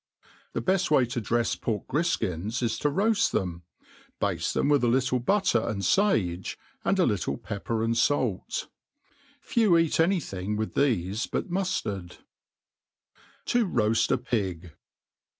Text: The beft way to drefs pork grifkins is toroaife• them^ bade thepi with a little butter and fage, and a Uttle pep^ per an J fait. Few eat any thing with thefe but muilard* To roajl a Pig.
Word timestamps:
The 0.53 0.63
beft 0.63 0.89
way 0.89 1.05
to 1.05 1.21
drefs 1.21 1.55
pork 1.61 1.85
grifkins 1.85 2.63
is 2.63 2.79
toroaife• 2.79 3.29
them^ 3.39 3.61
bade 4.19 4.39
thepi 4.39 4.71
with 4.71 4.83
a 4.83 4.87
little 4.87 5.19
butter 5.19 5.59
and 5.61 5.83
fage, 5.83 6.55
and 6.83 6.99
a 6.99 7.03
Uttle 7.05 7.37
pep^ 7.39 7.65
per 7.65 7.83
an 7.83 7.93
J 7.93 8.41
fait. 8.49 8.67
Few 9.41 9.77
eat 9.77 9.99
any 9.99 10.19
thing 10.19 10.55
with 10.57 10.73
thefe 10.73 11.29
but 11.31 11.51
muilard* 11.51 12.17
To 13.45 13.67
roajl 13.67 14.09
a 14.13 14.17
Pig. 14.17 14.71